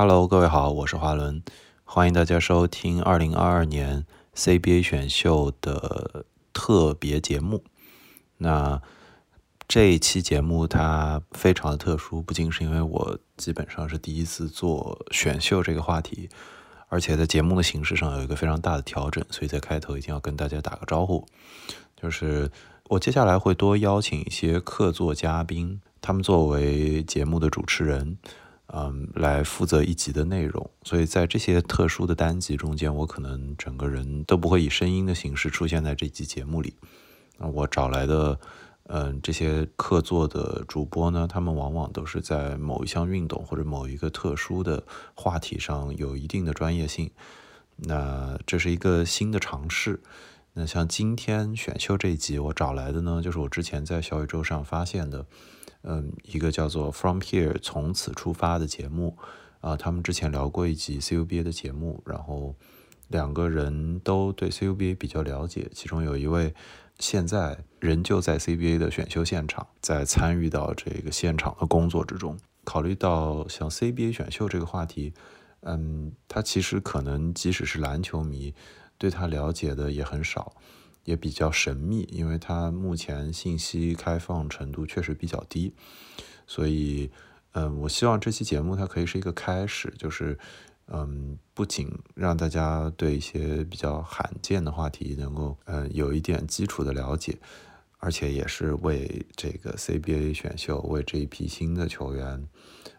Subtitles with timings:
[0.00, 1.42] Hello，各位好，我是华伦，
[1.82, 7.64] 欢迎大家收听二零二二年 CBA 选秀的特别节目。
[8.36, 8.80] 那
[9.66, 16.28] 这一期节目它非常的特殊，不仅是因为我基本上是第一次做选秀这个话题，
[16.86, 21.26] 而且在节目的形式上有一个非常大的调整，所以在开头一定要跟大家打个招呼，
[22.00, 22.48] 就是
[22.84, 28.16] 我接下来会多邀请一些客座嘉宾，他们作为节目的主持人。
[28.70, 36.74] 嗯，来负责一集的内容，所以在这些特殊的单集中间，我可能整个人都不会以声音的形式出现在这集节目里。
[37.38, 38.38] 那我找来的，
[38.88, 47.10] 嗯，这些客座的主播呢，他们往往都是在某一项运动或者某一个特殊的话题上有一定的专业性。
[47.76, 50.00] 那这是一个新的尝试。
[50.58, 55.24] 那像今天选秀这一集，我找来的呢，就是我之前在小宇宙上发现的。
[55.82, 59.16] 嗯，一个叫做 From Here 从此出发的节目
[59.60, 62.56] 啊，他们之前聊过一集 CUBA 的节目，然后
[63.06, 66.52] 两个人都对 CUBA 比较了解，其中有一位
[66.98, 72.36] 现在仍旧在 CBA 的选秀现场，在参与到这个现场的工作之中。
[72.64, 75.14] 考虑到像 CBA 选秀这个话题，
[75.60, 78.52] 嗯，他其实可能即使是篮球迷，
[78.98, 80.54] 对他了解的也很少。
[81.04, 85.72] 也比较神秘，因为他目前信息开放程度确实比较低，
[86.46, 87.10] 所以，
[87.52, 90.38] 嗯，我希望这期节目它可以是一个开始，就是，
[90.88, 97.38] 嗯，不仅让大家对一些比较罕见的话题能够，嗯，有一点基础的了解，
[98.00, 102.46] 而且也是为这个 CBA 选秀，为这一批新的球员，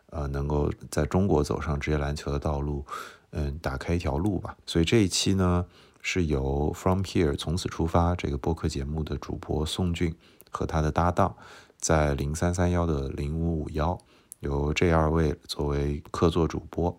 [0.07, 2.83] 呃，能够在中国走上职业篮球的道路，
[3.29, 4.57] 嗯，打开一条路吧。
[4.65, 5.67] 所以这一期呢。
[6.01, 10.15] 是由 From Here 从此出发这个播客节目的主播宋俊
[10.49, 11.35] 和他的搭档，
[11.77, 13.99] 在零三三幺的零五五幺，
[14.39, 16.95] 由这二位作为客座主播，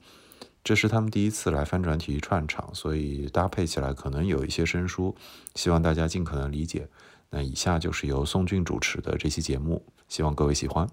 [0.63, 5.17] 这是他们第一次来翻转体育串场，所以搭配起来可能有一些生疏，
[5.55, 6.89] 希望大家尽可能理解。
[7.31, 10.89] 那以下就是由宋俊主持的这期节目，希望各位喜欢。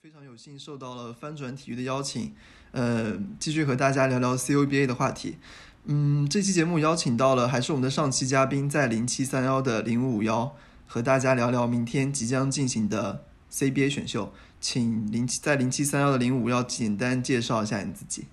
[0.00, 2.34] 非常有幸受到了翻转体育的邀请，
[2.72, 5.36] 呃，继续和大家聊聊 CUBA 的话题。
[5.84, 10.54] 嗯，这期节目邀请到了还是我们的上期嘉宾，在零七三幺的零五五幺，
[10.86, 14.32] 和大家聊聊明天即将进行的 CBA 选秀。
[14.60, 18.26] 请零七在零七三幺的零五幺简单介绍一下你自己。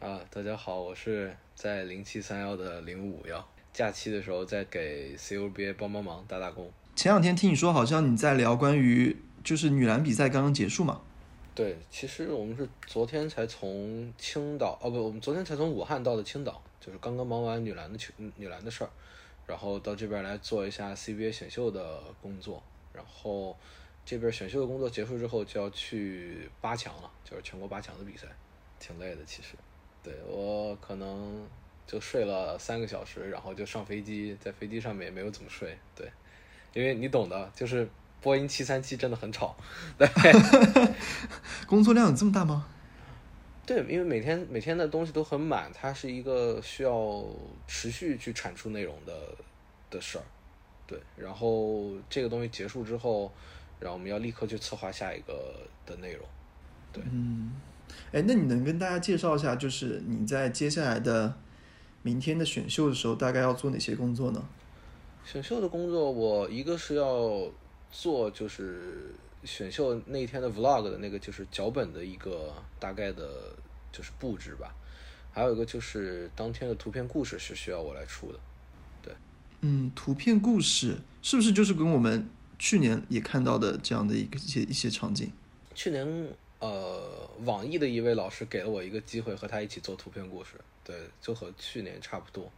[0.00, 6.68] 啊，大家好，我是在零七三幺的零五五幺，假期的时候在给 CUBA 帮帮忙打打工。
[6.96, 11.02] 前两天听你说，好像你在聊关于就是女篮比赛刚刚结束嘛？
[11.54, 18.90] 对，其实我们是昨天才从青岛，哦不，我们昨天才从武汉到的青岛，就是刚刚忙完女篮的球女篮的事儿，
[19.46, 22.60] 然后到这边来做一下 CBA 选秀的工作，
[22.92, 23.56] 然后
[24.04, 28.26] 这边选秀的工作结束之后就要去八强了，就是全国八强的比赛，
[28.80, 29.54] 挺累的其实，
[30.02, 31.48] 对我可能
[31.86, 36.10] 就睡了三个小时，然后就上飞机，在飞机上面也没有怎么睡，对，
[36.72, 37.88] 因为你懂的，就是。
[38.24, 39.54] 波音七三七真的很吵，
[39.98, 40.08] 对，
[41.68, 42.66] 工作量有这么大吗？
[43.66, 47.22] 对，因为每天每天的东西都很满，它是一个需要
[47.66, 49.12] 持续去产出内容的
[49.90, 50.24] 的事儿，
[50.86, 50.98] 对。
[51.16, 53.30] 然后这个东西结束之后，
[53.78, 56.26] 然后我们要立刻去策划下一个的内容，
[56.94, 57.02] 对。
[57.12, 57.52] 嗯，
[58.10, 61.34] 哎，那你能跟大家介绍一下，就是你在接下来的
[62.00, 64.42] 明天的选秀的时候，大概要做哪些工作呢？
[65.26, 67.50] 选秀的工作，我一个是要。
[67.90, 69.14] 做就是
[69.44, 73.54] 选秀那一天的 vlog 的那个就是脚本的一个大概的，
[73.92, 74.74] 就是布置吧。
[75.32, 78.38] 还有一个就是当天的图片故事是需要我来出的。
[79.02, 79.12] 对，
[79.62, 82.28] 嗯，图片故事是不是就是跟我们
[82.58, 85.32] 去年也看到的这样的一个一些一些场景？
[85.74, 86.06] 去年
[86.60, 90.52] 呃，网易的一位老师给了我一个机会和他一起做图片故事，
[90.84, 92.50] 对，就和去年差不多，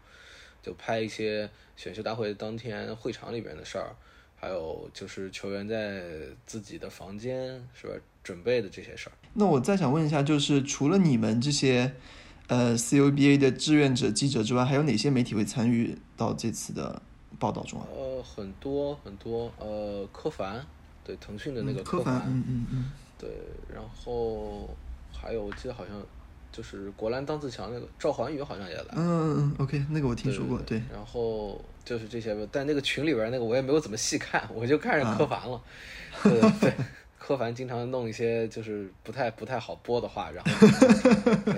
[0.63, 3.97] 就拍一些选秀大会当天会场里边的事儿。
[4.37, 6.03] 还有就是球员在
[6.47, 9.13] 自己的房间是吧准备的这些事儿。
[9.35, 11.95] 那我再想问一下，就是除了你们这些
[12.47, 17.03] 呃 CUBA 的志愿者记者之外，还有哪些媒体会参与到这次的
[17.39, 17.87] 报道中啊？
[17.93, 20.65] 呃，很多很多，呃，柯凡，
[21.03, 23.31] 对，腾讯的那个柯凡，嗯嗯嗯，对，
[23.75, 24.69] 然后
[25.13, 25.95] 还有我记得好像。
[26.53, 30.81] 就是国篮当自强那个赵环宇好像也来，嗯嗯嗯，OK，那个我听说过，对。
[30.91, 35.63] 然后就是这些，但那个群里边那个我也没有怎么细看，我就看着柯凡了。
[36.23, 36.73] 对对，
[37.19, 40.51] 柯凡经常弄一些就是不太不太好播的话，然后。
[41.45, 41.55] 对，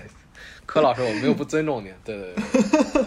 [0.67, 2.35] 柯老师，我没有不尊重你，对对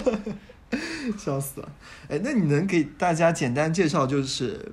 [0.03, 0.33] 对。
[1.17, 1.71] 笑死了！
[2.07, 4.71] 哎，那你能给大家简单介绍就是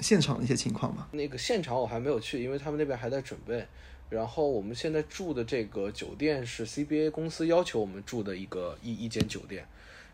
[0.00, 1.08] 现场的一些情况吗？
[1.12, 3.66] 那个现场我还没有去，因为他们那边还在准备。
[4.08, 9.66] 然后我们现在住的这个酒店是 CBA 公司要求我们住的一个一一间酒店。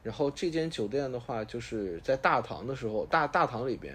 [0.07, 3.93] 然后这间酒店的话，就是在大堂的时候，大大堂里边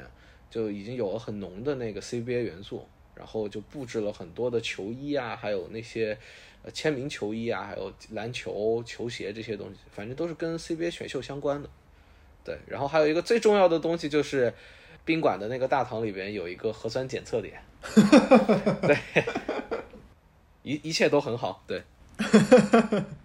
[0.50, 2.86] 就已经有了很浓的那个 CBA 元素，
[3.16, 6.18] 然后就布置了很多的球衣啊，还有那些
[6.64, 11.70] 呃签名球衣啊，还有篮球球鞋这些东西，反正都是跟 CBA 选秀相关的。
[12.44, 14.54] 对，然后还有一个最重要的东西就是
[15.06, 17.64] 宾馆的那个大堂里边有一个核酸检测点，
[18.84, 18.98] 对，
[20.64, 21.82] 一一切都很好，对。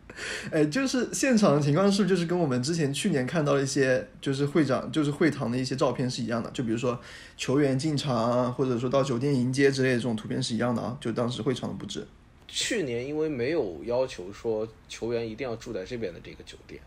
[0.51, 6.51] 哎，就是现场的情况是不是就是跟我们之前去年看到的一些就是会长就是会堂的一些照片是一样的？
[6.53, 6.99] 就比如说
[7.37, 10.97] 球员进场啊，或者说到酒店迎接之类的这种图片是一样的啊？
[11.01, 12.07] 就当时会场的布置。
[12.49, 16.81] 去年因为没有要求说球员一定要住在这边的这个酒店，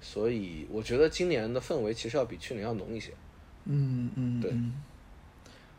[0.00, 3.12] 所以我觉得今年的氛围其实要比去年要浓一些。
[3.64, 4.72] 嗯嗯，对嗯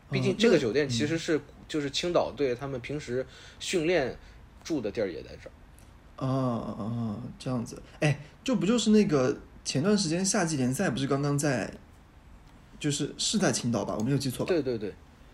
[0.10, 3.26] 毕竟这个酒店其实是就是青岛队他们平时
[3.60, 4.18] 训练
[4.64, 5.52] 住的地儿也在这儿。
[6.28, 11.72] 啊啊，这样子，哎，就不就是那个前段时间夏季联赛不是刚刚在，
[12.80, 13.96] 就是是在青岛吧？
[13.98, 14.48] 我没有记错吧？
[14.48, 14.78] 对对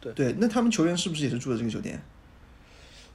[0.02, 2.02] 对，对，那他们球员是不是也是住的这个酒店？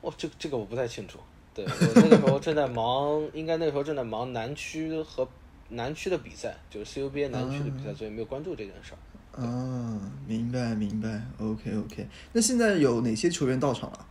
[0.00, 1.18] 哦，这这个我不太清楚。
[1.54, 5.26] 对我那个时候正在忙，应该那个时候正在忙南区和
[5.68, 8.98] 南区的比赛，就是 CUBA 南区的比赛，所以没有关注这件事儿。
[9.40, 12.08] 啊，明白明白，OK OK。
[12.32, 14.06] 那现在有哪些球员到场了？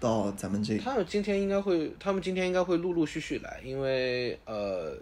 [0.00, 0.78] 到咱们这？
[0.78, 4.96] 他们今天应该会，他们今天应该会陆陆续续来，因为呃，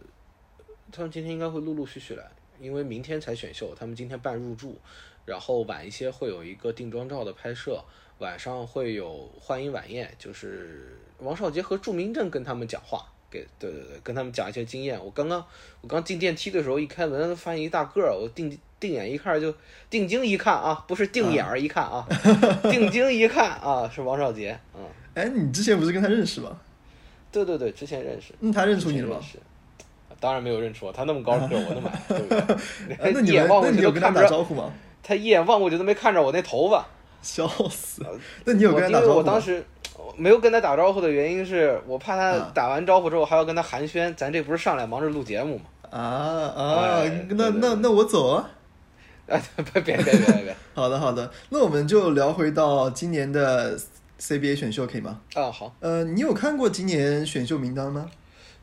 [0.91, 2.25] 他们今天应该会陆陆续续来，
[2.61, 4.77] 因为明天才选秀，他们今天办入住，
[5.25, 7.83] 然后晚一些会有一个定妆照的拍摄，
[8.19, 15.03] 晚上会有欢迎晚宴，就是王少杰和祝明正跟他们讲话，给对对对，跟他们讲一些经验。
[15.05, 15.45] 我刚刚
[15.81, 19.55] 我刚进电梯的时候，一开门发现一大个儿，我定定眼一看就
[19.89, 22.07] 定睛一看啊，不是定眼儿一看啊，
[22.71, 24.81] 定睛一看啊，是王少杰，嗯。
[25.15, 26.51] 哎，你之前不是跟他认识吗？
[27.33, 28.35] 对对对，之前认识。
[28.41, 29.21] 那他认出你了吗？
[30.21, 32.39] 当然没有认出我，他那么高个儿，我那么矮， 对不对？
[32.97, 34.73] 啊那你一眼望过去都看不着？
[35.03, 36.87] 他一眼望过去都没看着我那头发。
[37.23, 38.03] 笑死！
[38.45, 39.17] 那你有跟他打招呼吗？
[39.17, 39.65] 我当时
[40.17, 45.65] 没有跟他打招呼的原因是我怕他啊打完招呼之后还要跟他寒暄，咱这不是上来忙着录节目吗？
[45.91, 48.49] 啊啊，哎那那那我走啊。
[49.29, 50.57] 哎，别别别别别别！
[50.75, 53.77] 好的好的，那我们就聊回到今年的
[54.21, 55.21] CBA 选秀可以吗？
[55.35, 58.09] 啊，好，呃，你有看过今年选秀名单吗？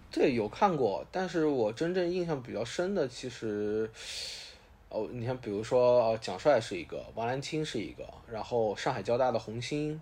[0.10, 3.90] 对，有看过，但是我真正印象比较深的，其实，
[4.90, 10.00] 哦，你像，比如说，呃，蒋帅是一个，王兰青是一个，然后上海交大的洪鑫，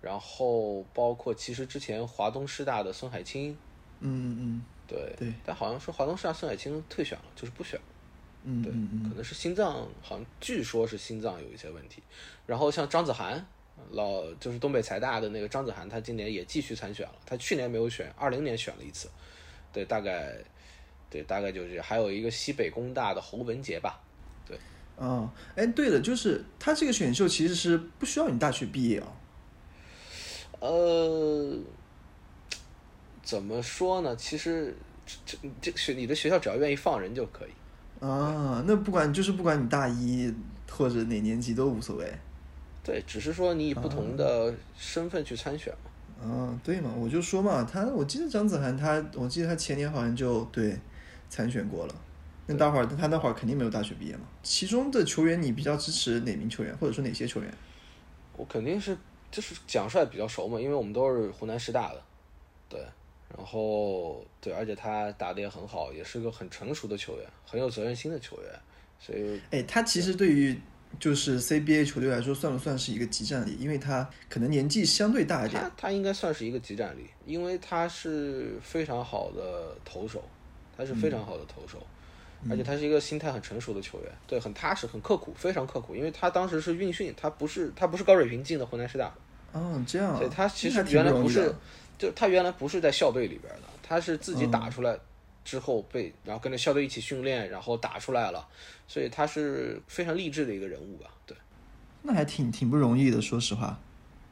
[0.00, 3.56] 然后包括其实之前华东师大的孙海清，
[4.00, 7.95] 嗯嗯对，对但好像说华东师大孙海清退选了，就是不选了，对，
[8.46, 12.02] 嗯嗯嗯可能是心脏，好像据说是心脏有一些问题，
[12.46, 13.46] 然后像张子涵。
[13.90, 17.14] 老就是东北财大的那个张子涵，他今年也继续参选了。
[17.26, 19.06] 他去年没有选，二零年选了一次，
[19.70, 20.34] 对，大概，
[21.10, 24.00] 对，大概就是还有一个西北工大的侯文杰吧，
[24.46, 24.58] 对，
[24.96, 29.12] 嗯，哦，哎，对了，就是他这个选秀其实是不需要你大学毕业啊。
[30.60, 31.58] 呃，
[33.22, 34.16] 怎么说呢？
[34.16, 37.50] 其实这这这学你的学校只要愿意放人就可以，
[38.00, 40.32] 啊，那不管就是不管你大一
[40.70, 42.12] 或者哪年级都无所谓。
[42.84, 45.90] 对，只是说你以不同的身份去参选嘛。
[46.28, 50.78] 啊，对嘛，我就说嘛，他我记得张子涵他，我记得他前年好像就对
[51.28, 51.94] 参选过了。
[52.46, 54.22] 那待会儿他那会儿肯定没有大学毕业嘛。
[54.42, 57.52] 其中的球员你比较支持哪名球员，或者说哪些球员？
[58.36, 58.96] 我肯定是
[59.30, 62.02] 就是蒋帅比较熟嘛，因为我们都是湖南师大的，
[62.68, 62.80] 对，
[63.34, 68.52] 然后对，而且他打得也很好，也是个很成熟的球员，很有责任心的球员，
[68.98, 70.58] 所以哎，他其实对于
[71.00, 73.56] 就是 CBA 球队来说，算不算是一个集战力？
[73.58, 75.70] 因为他可能年纪相对大一点他。
[75.76, 80.22] 他应该算是一个集战力，因为他是非常好的投手，
[80.76, 81.84] 他是非常好的投手，
[82.48, 85.94] 而且他是一个心态很成熟的球员，对，很踏实，很刻苦，非常刻苦。
[85.94, 89.12] 因为他当时是运训，他不是他不是高水平进的湖南师大，
[89.52, 91.52] 哦，这样他其实原来不是
[91.98, 94.98] 就他原来不是在校队里边的，他是自己嗯打出来
[95.44, 98.46] 之后被，然后跟着校队一起训练，然后打出来了，
[98.86, 101.36] 所以他是非常励志的一个人物吧，对。
[102.02, 103.78] 那还挺挺不容易的，说实话。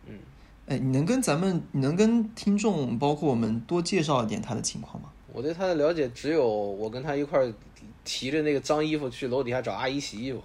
[0.07, 0.19] 嗯，
[0.67, 5.11] 哎，你能跟咱们，你能跟听众，包括我们多介绍一点他的情况吗？
[5.33, 7.53] 我对他的了解只有我跟他一块儿
[8.05, 10.43] 提着那个脏衣服去楼底下找阿姨洗衣服。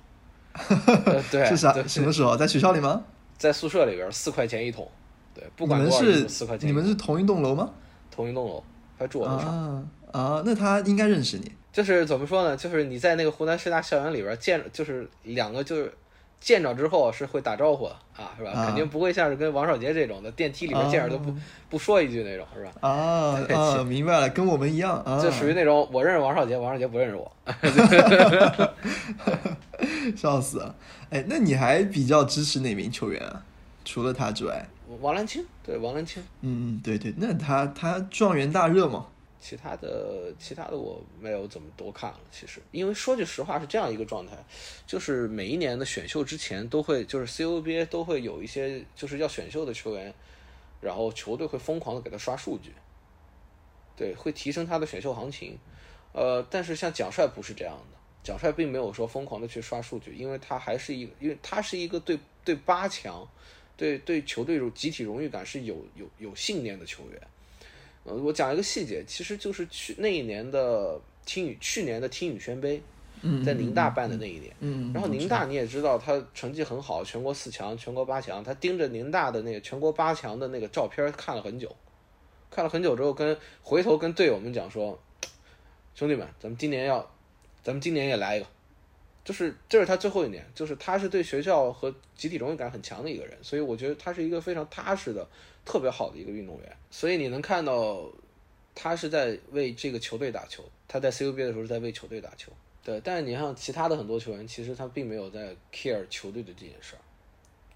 [1.06, 1.72] 呃对，是啥？
[1.88, 2.36] 什么时候？
[2.36, 3.04] 在学校里吗？
[3.38, 4.90] 在宿舍里边四块钱一桶，
[5.40, 6.74] 对，不你们管多少是四块钱你。
[6.74, 7.70] 们是同一栋楼吗？
[8.12, 8.62] 同一栋楼，
[8.98, 9.48] 他住我楼上。
[9.48, 11.52] 啊啊，那他应该认识你。
[11.72, 12.58] 就是怎么说呢？
[12.58, 15.94] 就是你在那个湖南师大校园里边儿见，就是两个就是
[16.42, 18.02] 见着之后是会打招呼啊，
[18.38, 18.52] 是吧？
[18.52, 21.34] 啊肯定不会像是跟王少杰这种的电梯里面见着都不、
[21.70, 22.72] 不说一句那种，是吧？
[22.82, 27.32] 啊啊，明白了，跟我们一样啊，就属于那种我认识王少杰，王少杰不认识我。
[30.18, 30.76] 笑死了。
[31.12, 33.44] 哎，那你还比较支持哪名球员啊？
[33.86, 34.68] 除了他之外，
[35.02, 39.08] 王兰青，对王兰青，嗯嗯，对对，那他他状元大热嘛，
[39.40, 44.34] 其他的其他的我没有怎么多看了，其实，因为说句实话是这样一个状态，
[44.88, 50.14] 就是每一年的选秀之前都会，就是 CUBA 都会有一些就是要选秀的球员，
[50.82, 52.74] 然后球队会疯狂的给他刷数据，
[53.96, 55.58] 对，会提升他的选秀行情，
[56.14, 63.28] 呃，但是像蒋帅不是这样的，蒋帅并没有说疯狂的去刷数据，因为他还是一个，因为他是一个对对八强，
[63.80, 67.22] 对对球队有集体荣誉感是有有有信念的球员。
[68.04, 72.82] 呃，我讲一个细节，其实就是去那一年的听雨，去年的听雨轩杯，
[73.22, 74.54] 嗯，在宁大办的那一年。
[74.94, 81.74] 然后宁大你也知道，他成绩很好，全国四强、全国八强，他盯着宁大的那个全国八强的那个照片看了很久，
[82.52, 85.00] 看了很久之后跟回头跟队友们讲说，
[85.96, 87.10] 兄弟们，咱们今年要，
[87.64, 88.46] 咱们今年也来一个，
[89.30, 95.24] 就是这是他最后一年，就是他是对学校和集体荣誉感很强的一个人，所以我觉得他是一个非常踏实的、
[95.64, 98.12] 特别好的一个运动员，所以你能看到
[98.74, 102.52] 他是在为这个球队打球，他在 CUBA 的时候是在为球队打球。
[102.84, 107.02] 对，但是你像其他的很多球员，其实他并没有在 care 球队的这件事儿，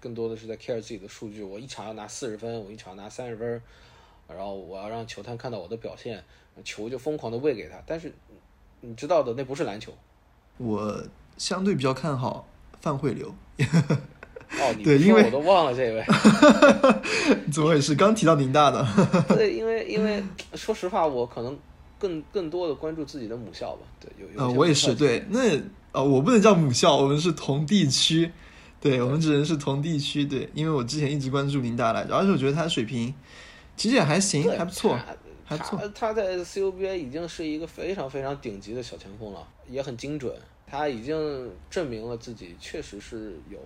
[0.00, 1.40] 更多的是在 care 自己的数据。
[1.40, 3.62] 我一场要拿四十分，我一场拿三十分，
[4.26, 6.20] 然后我要让球探看到我的表现，
[6.64, 7.80] 球就疯狂的喂给他。
[7.86, 8.12] 但是
[8.80, 9.94] 你知道的，那不是篮球。
[10.56, 11.00] 我
[11.36, 12.48] 相对比较看好
[12.80, 13.34] 范慧流，
[14.56, 16.04] 哦，你对因为我都忘了这位。
[17.52, 17.94] 怎么回事？
[17.94, 18.86] 刚提到宁大的，
[19.34, 20.22] 对，因为因为
[20.54, 21.58] 说实话，我可能
[21.98, 23.86] 更更多的关注自己的母校吧。
[24.00, 25.40] 对，有有呃，我也是，对，那
[25.92, 28.30] 呃，我不能叫母校，我们是同地区，
[28.80, 33.12] 对我们只能是同地区，对，因为我之前一直关注宁大来着，而且我觉得他水平
[33.76, 34.96] 其实也还行，还不错，
[35.46, 40.32] 他还不错他他在 CUBA 已经是一个非常非常顶级的小前锋了，也很精准。
[40.76, 43.56] 他已经证明了自己确实是有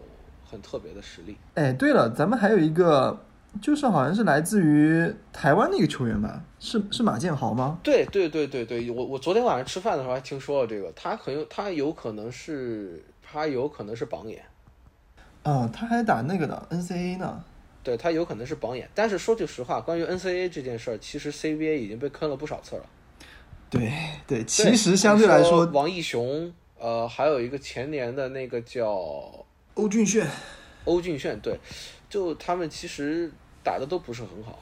[0.45, 1.35] 很特别的实力。
[1.55, 3.19] 哎，对了，咱们还有一个，
[3.63, 6.43] 就是好像是来自于台湾的一个球员吧？
[6.61, 7.79] 是是马建豪吗？
[7.83, 14.45] 对对对对对，我我昨天晚上吃饭的时候还听说了这个，他很有他有可能是他有可能是榜眼，
[15.45, 17.43] 啊、他还打那个呢，NCAA 呢。
[17.83, 18.87] 对他有可能是榜眼。
[18.95, 22.83] 但是说句实话，关于 NCAA 这件事儿，其实 CBA 已经被坑了不少次了。
[23.71, 23.81] 对
[24.27, 29.45] 对，对其实相对来说，王义雄，呃，还有一个前年的那个叫
[29.75, 30.27] 欧俊炫，
[30.85, 31.59] 欧俊炫，对，
[32.09, 33.31] 就他们其实
[33.65, 34.59] 打的都不是很好，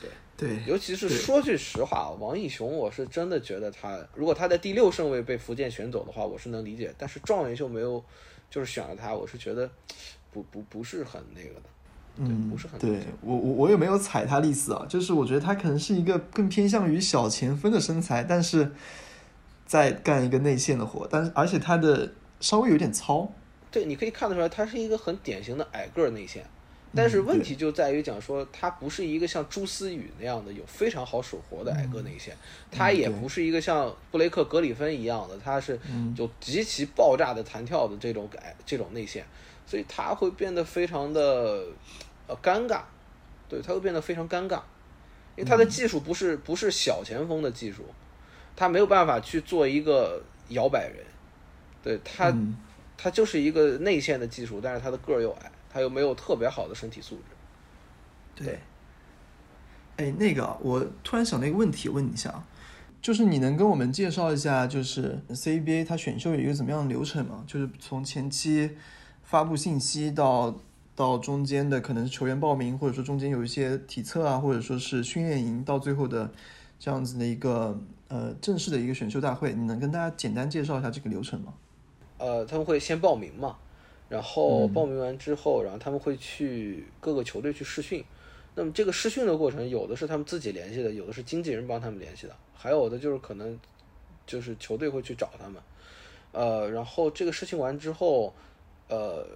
[0.00, 0.62] 对对。
[0.66, 8.02] 尤其是说句实话，王义雄，我是真的觉得他，如果他在第六顺位被福建选走的话，我是能理解，但是状元秀没有，
[8.50, 9.70] 就是选了他，我是觉得
[10.32, 11.62] 不不不是很那个的，
[12.16, 18.70] 嗯，不是很对我我我也没有踩他的意思啊，就是我觉得他可能是一个更偏向于小前锋的身材，但是
[19.70, 23.30] 在干一个内线的活，但是而且他的稍微有点糙，
[23.70, 26.44] 对，你可以看得出来，他是一个很典型的矮个儿内线。
[26.92, 32.36] 但是问题就在于讲说，他不是一个像朱思雨那样的有非常好手活的矮个内线，
[32.68, 35.78] 他也不是一个像布雷克格里芬一样的，他是
[36.16, 39.24] 有极其爆炸的弹跳的这种矮这种内线，
[39.64, 41.64] 所以他会变得非常的
[42.26, 42.80] 呃尴尬，
[43.48, 44.56] 对，他会变得非常尴尬，
[45.36, 47.84] 因为他的技术不是不是小前锋的技术，
[48.60, 51.06] 他没有办法去做一个摇摆人，
[51.82, 52.28] 对他。
[52.28, 52.54] 嗯
[53.02, 58.44] 他就是一个内线的技术，但是他的个儿又矮，他又没有特别好的身体素质。
[58.44, 58.58] 对。
[59.96, 62.46] 哎，那个啊，我突然想到一个问题，问你一下啊，
[63.00, 67.42] 就是你能跟我们介绍一下，就是 CBA 它选秀有一个怎么样的流程吗？
[67.46, 68.76] 就是从前期
[69.22, 70.60] 发布信息到
[70.94, 76.30] 到中间的可能是球员报名，或者说中间有一些体测啊，或者说是训练营，到最后的
[76.78, 81.54] 这样子的一个呃正式的一个选秀大会，你能跟大家简单介绍一下这个流程吗？
[82.18, 83.56] 呃，他们会先报名嘛，
[84.10, 88.04] 然后报名完之后，然后他们会去各个球队去试训。
[88.54, 93.58] 那么这个试训的过程，有的是他们自己联系的，有的是经纪人帮他们联系的，还有的就是可能
[94.26, 95.62] 就是球队会去找他们。
[96.32, 98.34] 呃，然后这个事情完之后，
[98.88, 99.26] 呃，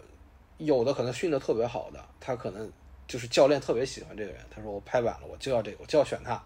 [0.58, 2.70] 有的可能训的特别好的，他可能
[3.06, 6.42] 就是教练特别喜欢这个人，他说我拍板了，我就要这个，我就要选他。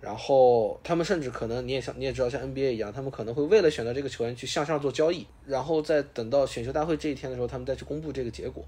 [0.00, 8.64] 然后他们甚至可能你也像你也知道，像 NBA 一样，他们可能会为了选择这个球员去向上做交易，然后再等到选秀大会这一天的时候，他们再去公布这个结果。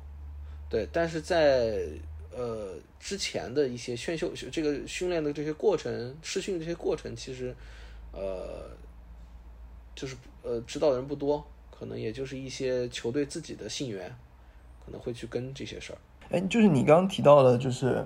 [0.70, 1.80] 对，但是在
[2.34, 7.54] 呃之前的一些选秀这个训练的这些过程、试训的这些过程，其实
[8.12, 8.70] 呃
[9.94, 14.14] 就是呃知道的人不多，可能也就是一些球队自己的信源，
[14.84, 15.98] 可能会去跟这些事儿。
[16.30, 18.04] 哎，就是你刚刚提到的，就是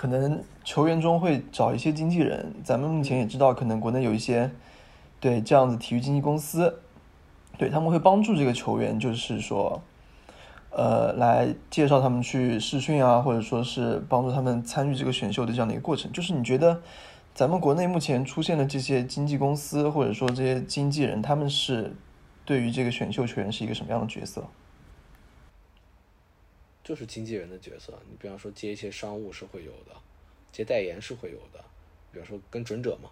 [0.00, 2.54] 可能球员中会找一些经纪人。
[2.64, 4.50] 咱们目前也知道，可能国内有一些
[5.20, 6.80] 对这样子体育经纪公司，
[7.58, 9.82] 对他们会帮助这个球员，就是说，
[10.70, 16.10] 呃，来介绍他们去试训啊，或者说是帮助他们参与这个选秀的这样的一个过程。
[16.12, 16.80] 就是你觉得，
[17.34, 21.94] 咱们国内目前出现的这些经纪公司，或者说这些经纪人，他们是
[22.46, 24.44] 对于这个选秀球员是一个什么样的角色？
[26.90, 29.94] 就是经纪人的角色，你比方说接一些商务是会有的，
[30.50, 31.64] 接代言是会有的，
[32.10, 33.08] 比方说跟准者嘛，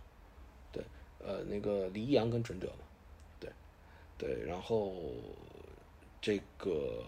[0.73, 0.83] 对，
[1.21, 2.85] 呃，那个李易阳跟准者嘛，
[3.39, 3.49] 对，
[4.19, 4.93] 对，然后
[6.21, 7.05] 这个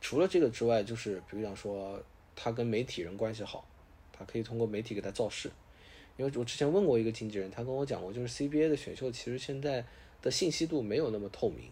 [0.00, 2.02] 除了这个之外，就是比如讲说
[2.34, 3.64] 他跟媒体人关系好，
[4.12, 5.48] 他可以通过媒体给他造势，
[6.16, 9.86] 因为我之前问过一个经纪人，他跟我讲过，就是 CBA 的选秀其实现在
[10.20, 11.70] 的信息度没有那么透明。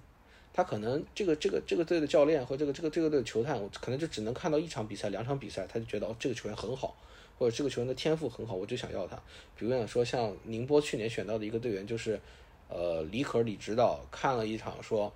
[0.57, 6.97] 他可能这个这个这个队的教练和这个这个这个队的球探，可能就只能看到一场比赛、两场比赛，他就觉得哦这个球员很好，
[7.37, 9.17] 或者这个球员的天赋很好，我就想要他。
[9.59, 12.21] 比如讲说像宁波去年选到的一个队员，就是
[12.69, 15.13] 呃李可李指导看了一场说，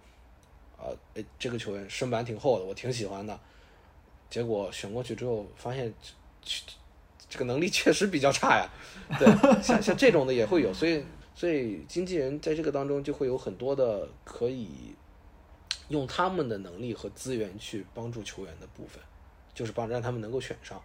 [0.77, 3.39] 啊诶这个球员身板挺厚的，我挺喜欢的。
[4.29, 5.95] 结果选过去之后发现，
[7.29, 8.69] 这个能力确实比较差呀。
[9.21, 14.67] 对，像像这种的也会有，所以所以经纪人在这个当中就会有很多的可以。
[15.89, 19.03] 用他们的能力和资源去帮助球员的部分，
[19.55, 20.81] 就是帮让他们能够选上。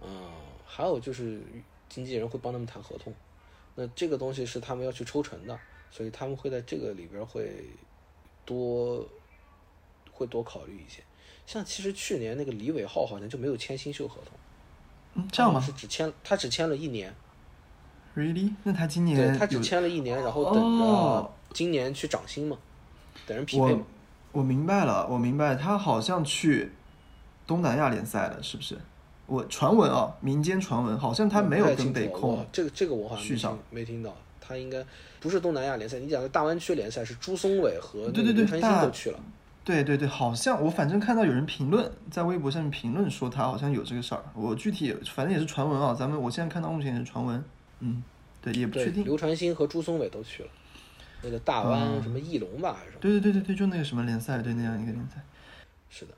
[0.00, 0.30] 嗯，
[0.66, 1.40] 还有就是
[1.88, 3.12] 经纪人会帮他们谈合同，
[3.74, 5.58] 那这个东西是他们要去抽成的，
[5.90, 7.68] 所以他们会在这个里边会
[8.44, 9.06] 多
[10.10, 11.02] 会多考虑一些。
[11.46, 14.32] 像其实去年那个李伟浩好像就没有签新秀合同，
[15.14, 15.60] 嗯，这样吗？
[15.60, 17.14] 是只签他只签了一年。
[18.14, 18.52] Really？
[18.62, 22.58] 那他今年对他只签了一年，然后等着今年去涨薪嘛，
[23.26, 23.84] 等人匹配嘛。
[24.32, 26.72] 我明白了，我明白，他好像去
[27.46, 28.78] 东南亚联赛了，是不是？
[29.26, 32.44] 我传闻啊，民间传闻，好像他没有跟北控。
[32.50, 34.84] 这个这个我好像没听到，他应该
[35.20, 35.98] 不是东南亚联赛。
[35.98, 39.20] 你讲的大湾区联赛是朱松伟和刘传兴都去了。
[39.64, 44.22] 对对对，好像我反正看到有人评论，在微博上面评论说他好像有这个事儿。
[44.34, 47.44] 我具体反正也是传闻啊，咱们我现在看到目前也是传闻。
[47.78, 48.02] 嗯，
[48.40, 49.04] 对，也不确定。
[49.04, 50.48] 刘传兴和朱松伟都去了。
[51.22, 53.00] 那个大湾什么翼龙吧，还是什么？
[53.00, 55.20] 对对对对对，就那个什么联赛，对那样一个联赛。
[55.88, 56.14] 是的。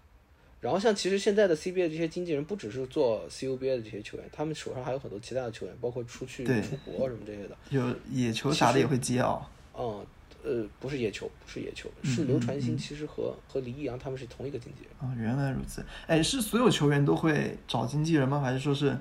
[0.60, 7.56] 然后像其实现在的 CBA 这些经纪人，不只是做 CUBA 的这些球员，他们手上还有很多其他的球员，包括出去出国什么这些的。
[7.68, 9.46] 有野球啥的也会接啊。
[9.76, 10.06] 嗯，
[10.42, 15.10] 呃，不是野球，不是野球，是刘传兴，其实和和李易阳他们是同一个经纪人。
[15.10, 15.84] 啊，原来如此。
[16.06, 18.40] 哎，是所有球员都会找经纪人吗？
[18.40, 18.96] 还是说是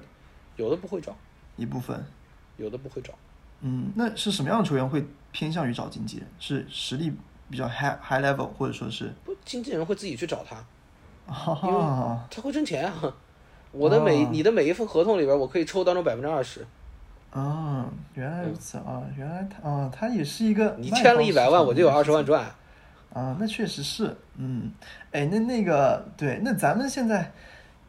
[0.58, 1.16] 有的不会找？
[1.56, 2.04] 一部分。
[2.58, 3.14] 有的不会找。
[3.62, 6.28] 嗯，那是什么样的球员会偏向于找经纪人？
[6.40, 7.12] 是实力
[7.50, 10.56] 比较 high high level，或者说是不经纪人会自己去找他，
[11.68, 11.80] 因为
[12.32, 13.14] 他会挣钱啊。
[13.72, 16.66] 我的每你的每一份合同里边，我可以抽当中百分之二十。
[17.32, 19.02] 啊，原来如此啊！
[19.18, 22.46] 原来他啊，他也是一个你签了一百万，我就有二十万赚
[23.12, 23.36] 啊。
[23.40, 24.72] 那确实是，嗯，
[25.12, 27.32] 哎，那那个对，那咱们现在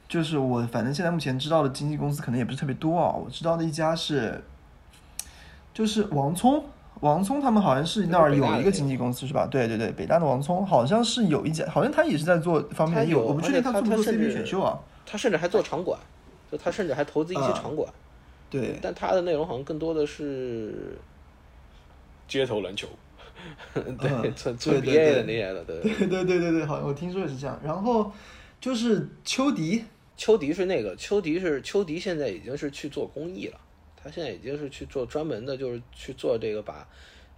[0.09, 3.12] 就是我反正现在目前知道的经纪公司可能也不是特别多啊。
[3.12, 4.42] 我知道的一家是。
[5.74, 6.64] 就是王聪，
[7.05, 9.47] 王聪他们好像是那儿有一个经纪公司是吧？
[9.51, 13.27] 对对对，北大的王聪好像是有一家，好像他也是在做方面的业务。
[13.27, 14.81] 我不确定他做不做 CBA 选秀啊？
[15.05, 16.01] 他甚至还做场馆，
[16.51, 17.87] 就他甚至还投资一些场馆。
[18.49, 20.97] 对，但他的内容好像更多的是
[22.27, 22.88] 街头篮球，
[23.75, 27.61] 对，纯纯 BA 的那些的，对对对对对，好像我听说也是这样。
[27.62, 28.11] 然后
[28.59, 29.85] 就是邱迪，
[30.17, 33.61] 邱迪是那个邱迪是邱迪，现在已经是去做公益了。
[34.05, 36.87] 他现在已经是去做专门的，就是去做这个把，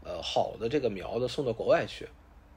[0.02, 2.04] 呃，好的这个苗子送到国外去，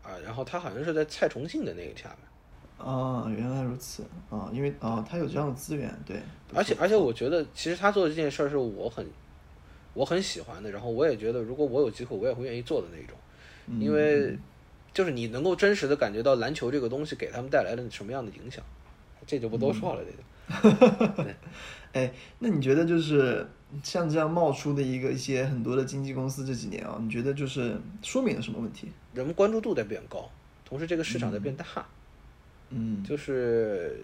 [0.02, 2.88] 啊，然后他好像是在蔡崇信的那个下面。
[2.88, 6.18] 啊，原来如此啊，因为啊，他有这样的资源，对。
[6.56, 9.06] 而且而且，我觉得其实他做的这件事儿是我很
[9.94, 13.18] 我很喜欢的，然后我也觉得如果我有机会，我也会愿意做的那种，
[13.80, 14.36] 因为
[14.94, 18.64] 就是你能够真实的感觉到篮球这个东西给他们带来了什么样的影响，
[19.28, 21.24] 这就不多说了，这就。
[21.24, 21.36] 对。
[21.92, 23.46] 哎，那你觉得就是
[23.84, 28.92] 像这样冒出的一个一些很多的经纪公司这几年啊，你觉得就是说明了什么问题？
[29.14, 30.30] 人们关注度在变高，
[30.66, 31.66] 同时这个市场在变大，
[32.70, 34.04] 嗯，就是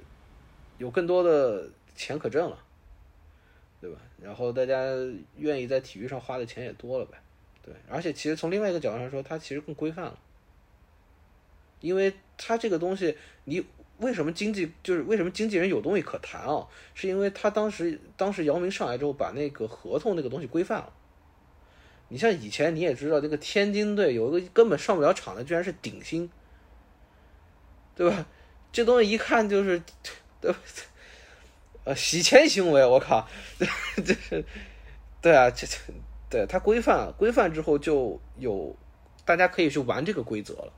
[0.78, 2.58] 有更多的钱可挣了，
[3.82, 3.98] 对吧？
[4.22, 4.86] 然后大家
[5.38, 7.18] 愿意在体育上花的钱也多了呗，
[7.64, 7.74] 对。
[7.90, 10.20] 而且其实从另外一个角度上说，它其实更规范了，
[11.82, 13.66] 因为它这个东西你。
[14.00, 16.68] 为什么经纪就是为什么经纪人有东西可谈啊？
[16.94, 20.92] 是因为他当时当时姚明上来之后，把那个合同那个东西规范了。
[22.10, 26.30] 你像以前你也知道，这个天津队有一个根本上不了场的，居然是顶薪，
[27.96, 28.26] 对吧？
[28.72, 29.82] 这东西一看就是，
[30.42, 30.54] 对，
[31.86, 33.28] 呃，洗钱行为，我靠，
[34.06, 34.44] 这是，
[35.22, 35.78] 对啊，这这，
[36.30, 38.76] 对他规范规范之后就有，
[39.24, 40.74] 大家可以去玩这个规则了。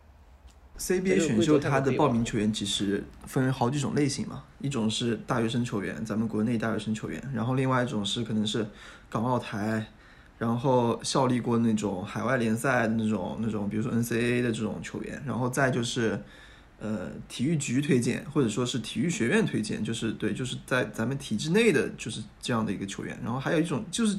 [0.78, 8.66] CBA 选秀它的报名球员其实分为好几种类型嘛，一种是大学生球员，咱们国内大学生球员，然后另外一种是可能是
[9.10, 9.88] 港澳台，
[10.38, 16.22] 然后效力过那种海外联赛的那种那种，比如说 NCAA 的这种球员，然后再就是
[16.80, 24.16] 呃体育局推荐或者说是体育学院推荐，就是对，就是在咱们体制内的就是这样的一个球员，然后还有一种就是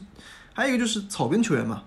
[0.52, 1.84] 还有一个就是草根球员嘛，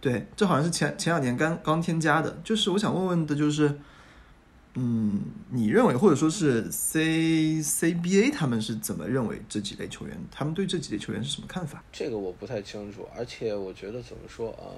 [0.00, 3.78] 对，这好像是前前两年刚刚添加的，就是我想问问的就是。
[4.76, 10.18] 嗯，你认为或者说是 C CBA 他们是怎么认为这几类球员？
[10.32, 11.82] 他们对这几类球员是什么看法？
[11.92, 14.74] 这个我不太清楚，而且我觉得怎么说呃，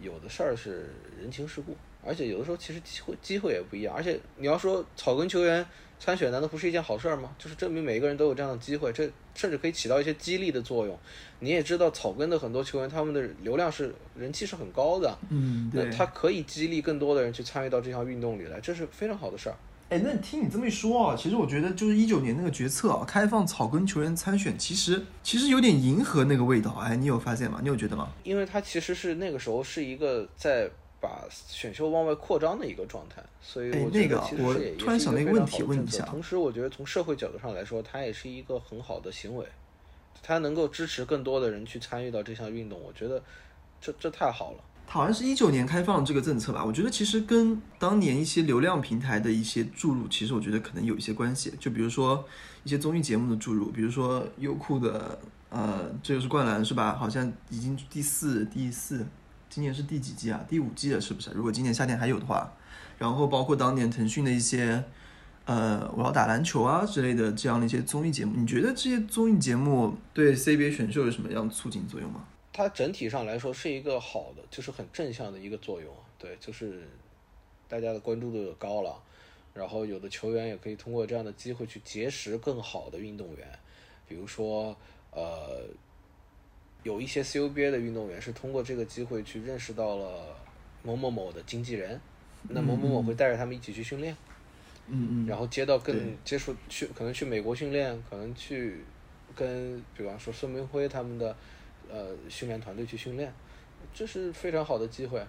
[0.00, 1.74] 有的事儿是人情世故，
[2.04, 3.94] 而且有的时候其实机会机会也不一样。
[3.94, 5.64] 而且你要说草根球员
[5.98, 7.30] 参选，难道不是一件好事儿吗？
[7.38, 10.98] 就是证明每一个人都有这样的机会，这甚至可以起到一些激励的作用。
[11.40, 19.56] 你也知道，草根的很多球员他们的流量是人气是很高的，嗯，对那，他可以激励更多的人去参与到这项运动里来，这是非常好的事儿。
[19.88, 26.72] 哎，那听你这么一说啊，其实我觉得就是一九年那个决策啊，开放草根球员参选，其实其实有点迎合那个味道。
[26.72, 27.60] 哎，你有发现吗？
[27.62, 28.08] 你有觉得吗？
[28.24, 30.68] 因为他其实是那个时候是一个在
[31.06, 39.46] 把选秀往外扩张的一个状态，所以哎我觉那个我得其实是也突然想到一个问题问一下同时，我觉得从社会角度上来说，它也是一个很好的行为，
[40.20, 43.22] 它能够支持更多的人去参与到这项运动，我觉得
[43.80, 44.58] 这这太好了。
[44.88, 46.64] 好像是一九年开放这个政策吧？
[46.64, 51.52] 我觉得其实跟当年一些流量平台的一些注入，其实我觉得可能有一些关系。
[51.58, 52.24] 就比如说
[52.64, 55.18] 一些综艺节目的注入，比如说优酷的
[55.50, 56.94] 呃，这就是灌篮是吧？
[56.94, 59.04] 好像已经第四第四，
[59.56, 60.44] 今年是第几季啊？
[60.46, 61.30] 第五季了是不是？
[61.30, 62.52] 如果今年夏天还有的话，
[62.98, 64.84] 然后包括当年腾讯的一些
[65.46, 72.28] 呃，我要打篮球啊之类的这样的一些综艺节目，你觉得这些综艺节目对 CBA 选秀有什么样促进作用吗？
[72.52, 75.90] 它整体上来说是一个好的，就是很正向的一个作用。
[76.18, 76.86] 对，就是
[77.66, 79.02] 大家的关注度也高了，
[79.54, 83.58] 然后有的球员也可以通过这样的机会去结识更好的运动员，
[84.06, 84.76] 比如说
[85.12, 85.62] 呃，
[86.86, 90.36] 有一些 CUBA 的运动员是通过这个机会去认识到了
[90.84, 92.00] 某某某的经纪人，
[92.48, 94.16] 那某某某会带着他们一起去训练，
[94.86, 98.84] 嗯嗯，然后接到更接触去可能去美国训练，可能去
[99.34, 101.36] 跟比方说孙明辉他们的
[101.90, 103.32] 呃训练团队去训练，
[103.92, 105.20] 这是非常好的机会。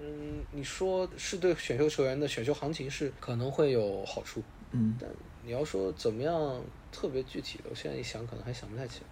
[0.00, 4.96] 嗯，你说是对选秀球员的选秀行情是可能会有好处，嗯。
[5.00, 5.08] 但
[5.44, 9.06] 你要说怎么样特别具体的，我现在一想可能还想不太起来，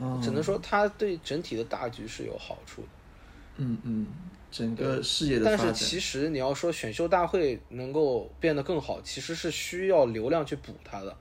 [0.00, 2.88] 哦只能说它对整体的大局是有好处的。
[3.56, 4.06] 嗯嗯，
[4.50, 5.66] 整个事业的发展。
[5.66, 11.16] 但是其实你要说选秀大会能够变得更好，其实是需要流量去补它的，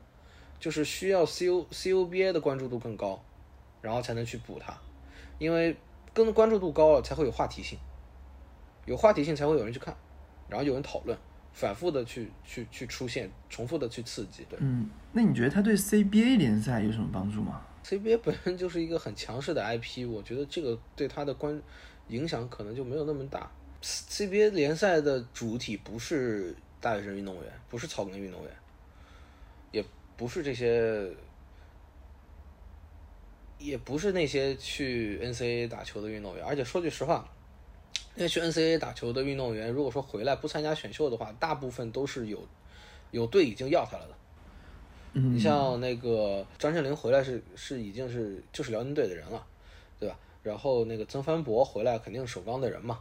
[0.59, 3.19] 就是需要 C U C U B A 的关注度更高，
[3.81, 4.77] 然后才能去补它，
[5.39, 5.75] 因为
[6.13, 7.79] 更关注度高了才会有话题性，
[8.85, 9.95] 有话题性才会有人去看，
[10.47, 11.17] 然后有人讨论，
[11.53, 14.45] 反复的去去去出现，重复的去刺激。
[14.47, 17.61] 对嗯，那你觉得他对 CBA 联赛有什么帮助吗？
[17.87, 21.61] CBA 本身就是一个很强势的 IP，我觉得这个对他的关
[22.09, 23.49] 影响可能就没有那么大。
[23.81, 28.51] CBA 联赛的主体不是大学生运动员，不是草根运动员，
[29.71, 29.85] 也
[30.17, 31.09] 不是这些，
[33.57, 36.43] 也不是那些去 NCAA 打球的运动员。
[36.43, 37.25] 而且说句实话，
[38.15, 42.45] 那些去 NCAA 打球的运动员，如果说回来不参加选秀的话，大部分都是有
[43.11, 44.17] 有队已经要他了的。
[45.17, 49.43] 嗯你像那个张镇麟回来是是已经是就是辽宁队的人了，
[49.99, 50.17] 对吧？
[50.43, 52.99] 然后那个曾凡博回来肯定是首钢的人嘛，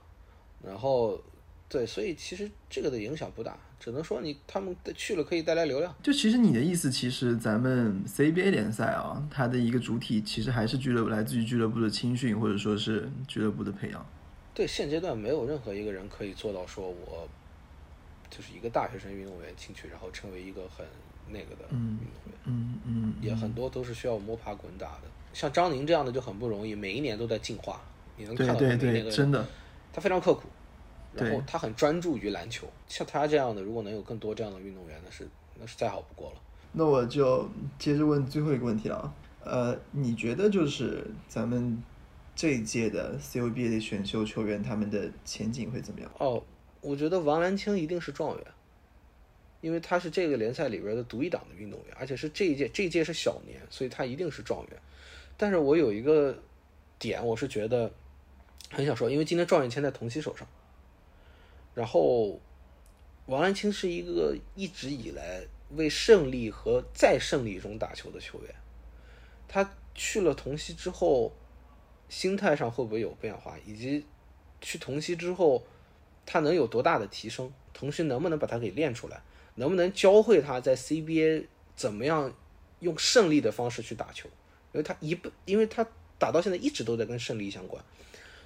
[0.64, 1.20] 然后
[1.68, 5.94] 对，所以其实这个的影响不大，只能说你他们去了可以带来流量。
[6.02, 14.04] 就其实你的意思，其实咱们 CBA 联赛啊，它的一个主体其实还是俱乐部来自于俱乐部的青训，或者说是俱乐部的培养。
[14.54, 17.28] 对，现阶段没有任何一个人可以做到说我
[18.30, 20.86] 就是一个大学生运动员进去，然后成为一个很
[21.28, 22.34] 那个的运动员。
[22.44, 25.02] 嗯嗯，也很多都是需要摸爬滚打的。
[25.32, 27.80] 像张宁这样的就很不容易，每一年都在进化。
[28.16, 29.46] 你能看到他对对对，每一年都在真的，
[29.92, 30.48] 他非常刻苦，
[31.12, 32.66] 然后他很专注于篮球。
[32.88, 35.28] 像他这样的，如果能有更多这样的运动员，那是
[35.60, 36.36] 那是再好不过了。
[36.72, 41.82] 那我就接着问最后一个问题了啊，呃，你觉得就是咱们
[42.34, 46.10] 这一届的 CUBA 的选秀球员，他们的前景会怎么样？
[46.18, 46.42] 哦，
[46.80, 48.46] 我觉得王兰清一定是状元，
[49.66, 54.80] 因为他是这个联赛里边的独一档的运动员，而且是这一届这一届是小年，所以他一定是状元。
[55.36, 56.40] 但是我有一个
[57.00, 57.92] 点，我是觉得
[58.70, 60.46] 很想说，因为今天状元签在童熙手上，
[61.74, 62.40] 然后
[63.26, 68.54] 王兰清是一个一直以来为胜利和再胜利中打球的球员。
[69.48, 71.32] 他去了同曦之后，
[72.08, 73.58] 心态上会不会有变化？
[73.66, 74.06] 以及
[74.60, 75.64] 去同曦之后，
[76.24, 77.52] 他能有多大的提升？
[77.72, 79.20] 同曦能不能把他给练出来？
[79.56, 82.32] 能不能教会他在 CBA 怎么样
[82.80, 84.28] 用胜利的方式去打球？
[84.72, 85.86] 因为他一不，因为他
[86.18, 87.82] 打到现在一直都在跟胜利相关，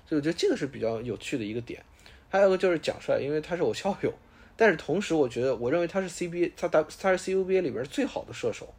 [0.07, 1.85] 所以我觉得这个是比较有趣的一个点。
[2.29, 4.15] 还有个就是蒋帅，因为他是我校友，
[4.57, 8.73] 但是同时我觉得，我认为他是 CBA，他打他是 CUBA 里边最好的射手，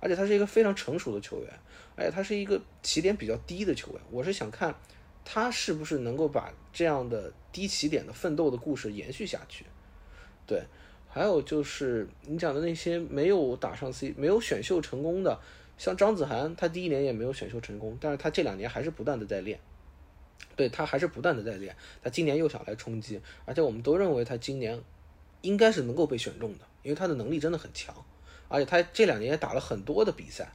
[0.00, 1.52] 而且他是一个非常成熟的球员，
[1.96, 4.00] 而且他是一个起点比较低的球员。
[4.10, 4.74] 我是想看
[5.22, 9.66] 他是不是能够把这样的低起点的奋斗的故事延续下去。
[10.46, 10.62] 对，
[11.14, 15.38] 还有就是你讲的那些没有打上 C、没有选秀成功的，
[15.78, 19.60] 像张子涵，他第一年也没有选秀成功，但是他这两年还是不断的在练。
[20.56, 24.80] 对他还是不断的在练，他今年又想来冲击，而且我们都认为他今年
[25.42, 27.94] 应该是能够被选中的，因为他的能力真的很强，
[28.48, 30.52] 而且他这两年也打了很多的比赛，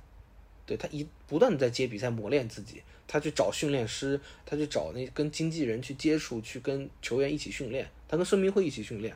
[0.66, 9.16] 对他一不断的在接比赛磨练自己，他去找训练师，他去找那跟经纪人去接触，去跟球员一起训练，他跟孙明辉一起训练，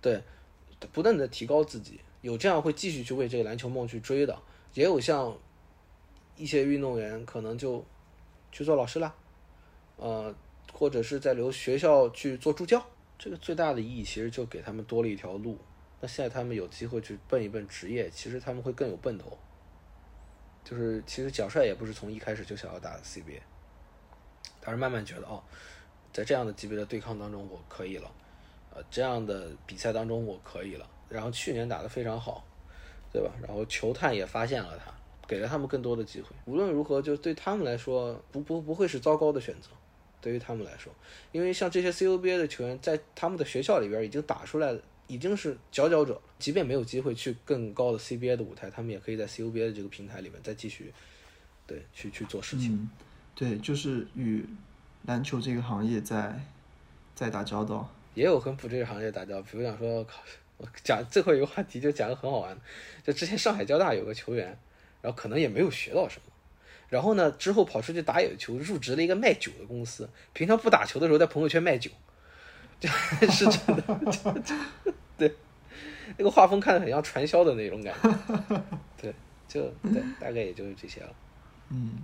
[0.00, 0.20] 对，
[0.88, 4.38] 不断的提高自己，有这样会继续去为这个篮球梦去追的，
[4.74, 5.36] 也有像
[6.36, 7.84] 一些运动员可能就
[8.50, 9.14] 去做老师了。
[9.96, 10.34] 呃，
[10.72, 12.82] 或者是在留学校去做助教，
[13.18, 15.58] 这个最大的意义其实就给他们多了一条路。
[16.00, 19.36] 那现在他们有机会去奔一奔职业，其实他们会更有奔头。
[20.64, 23.40] 就是其实蒋帅也不是从一开始就想要打 CBA，
[24.60, 25.42] 他是慢慢觉得哦，
[26.12, 28.10] 在这样的级别的对抗当中我可以了，
[28.74, 30.88] 呃，这样的比赛当中我可以了。
[31.08, 32.44] 然后去年打得非常好，
[33.12, 33.30] 对吧？
[33.42, 34.92] 然后球探也发现了他，
[35.26, 36.28] 给了他们更多的机会。
[36.44, 39.68] 无论如何，就对他们来说，不不不会是糟糕的选择。
[40.20, 40.92] 对于他们来说，
[41.32, 46.20] 因为像这些 CUBA 的球员，在他们的学校里边已经打出来，已经是佼佼者。
[46.38, 50.92] 即便没有机会去更高的 CBA 的舞台，他们也可以在 CUBA 的这个平台里面再继续，
[51.66, 52.88] 对，去去做事情。
[53.34, 54.46] 对，就是与
[55.06, 56.38] 篮球这个行业在
[57.14, 57.90] 在打交道。
[58.14, 60.06] 也有跟这个行业打交道，比如讲说，
[60.56, 62.60] 我讲最后一个话题就讲个很好玩的，
[63.04, 64.46] 就之前上海交大有个球员，
[65.00, 66.32] 然后可能也没有学到什么。
[66.88, 67.30] 然后呢？
[67.38, 70.10] 之后跑出去打野球，入职了一个卖酒的公司。
[70.32, 71.88] 平常不打球的时候，在朋友圈卖酒，
[73.30, 74.42] 是真的。
[75.16, 75.32] 对，
[76.18, 78.62] 那个画风看着很像传销的那种感觉。
[79.00, 79.14] 对，
[79.46, 81.14] 就对，大概也就是这些了。
[81.68, 82.00] 嗯，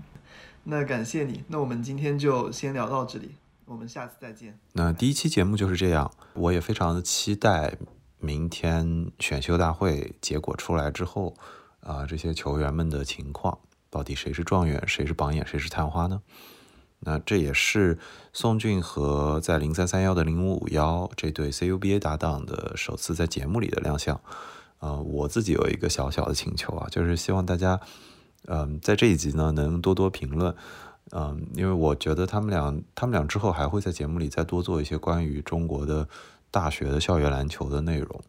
[0.62, 1.42] 那感谢你。
[1.48, 3.34] 那我们今天就先聊到这里，
[3.66, 4.58] 我们下次再见。
[4.72, 7.76] 那第一期节目就是这样，我也非常的期待
[8.18, 11.34] 明天选秀大会结果出来之后
[11.80, 13.58] 啊，这些球员们的情况。
[13.90, 16.20] 到底谁是状元，谁是榜眼，谁是探花呢？
[17.00, 17.98] 那这也是
[18.32, 24.20] 宋俊和在零三三幺的零五五幺这对 CUBA 搭档的首次在节目里的亮相。
[24.78, 27.80] 呃，我自己有一个小小的请求啊，就是希望大家，
[28.46, 30.54] 嗯，在这一集呢能多多评论，
[31.12, 36.08] 嗯，因为我觉得他们俩，他们俩之后还会在节目里再多做一些关于中国的
[36.50, 38.20] 大学的校园篮球的内容。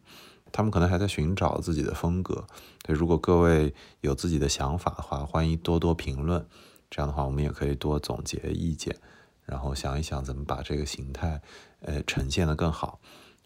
[0.51, 2.45] 他们可能还在寻找自己的风格，
[2.83, 6.45] 对，如果各位有自己的想法的话，欢迎多多评论。
[6.89, 8.95] 这样的话，我们也可以多总结意见，
[9.43, 11.41] 然后想一想怎么把这个形态，
[11.81, 12.99] 呃，呈现的更好。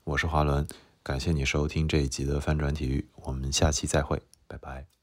[0.03, 0.67] 我是华伦，
[1.01, 5.00] 感谢你收听这一集的翻转体育，我们下期再会，拜拜。